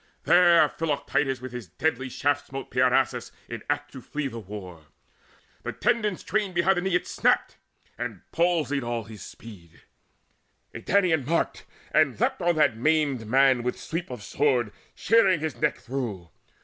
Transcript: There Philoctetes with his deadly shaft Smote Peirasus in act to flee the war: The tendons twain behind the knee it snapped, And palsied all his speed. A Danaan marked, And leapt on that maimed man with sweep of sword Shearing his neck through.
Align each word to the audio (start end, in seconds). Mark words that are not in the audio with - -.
There 0.23 0.67
Philoctetes 0.67 1.41
with 1.41 1.51
his 1.51 1.67
deadly 1.67 2.09
shaft 2.09 2.47
Smote 2.47 2.71
Peirasus 2.71 3.31
in 3.47 3.61
act 3.69 3.91
to 3.91 4.01
flee 4.01 4.27
the 4.27 4.39
war: 4.39 4.87
The 5.61 5.73
tendons 5.73 6.23
twain 6.23 6.53
behind 6.53 6.77
the 6.77 6.81
knee 6.81 6.95
it 6.95 7.05
snapped, 7.05 7.57
And 7.99 8.23
palsied 8.31 8.81
all 8.83 9.03
his 9.03 9.21
speed. 9.21 9.81
A 10.73 10.79
Danaan 10.79 11.23
marked, 11.27 11.65
And 11.91 12.19
leapt 12.19 12.41
on 12.41 12.55
that 12.55 12.75
maimed 12.75 13.27
man 13.27 13.61
with 13.61 13.79
sweep 13.79 14.09
of 14.09 14.23
sword 14.23 14.73
Shearing 14.95 15.39
his 15.39 15.57
neck 15.57 15.77
through. 15.77 16.31